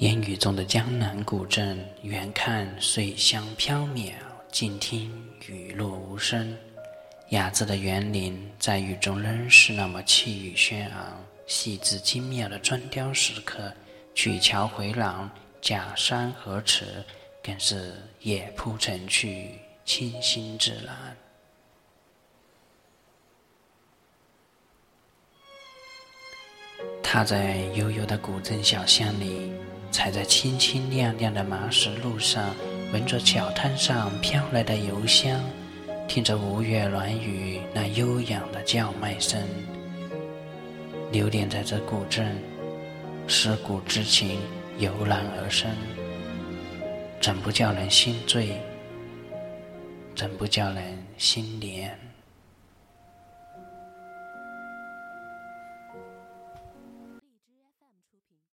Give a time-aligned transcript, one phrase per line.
[0.00, 4.14] 烟雨中的江南古镇，远看水乡缥缈，
[4.50, 5.12] 近听
[5.46, 6.56] 雨落无声。
[7.28, 13.70] 雅致的园林在雨中仍是那么气宇轩昂，细致精妙的砖雕石刻，
[14.14, 17.04] 曲桥回廊，假山河池，
[17.42, 19.50] 更是野铺成趣，
[19.84, 21.14] 清新自然。
[27.02, 29.52] 踏在悠悠的古镇小巷里。
[29.90, 32.54] 踩在清清亮亮的麻石路上，
[32.92, 35.40] 闻着小摊上飘来的油香，
[36.06, 39.42] 听着吴越软语那悠扬的叫卖声，
[41.10, 42.36] 流连在这古镇，
[43.26, 44.38] 思古之情
[44.78, 45.70] 油然而生，
[47.20, 48.60] 怎不叫人心醉？
[50.14, 50.82] 怎不叫人
[51.18, 51.90] 心怜？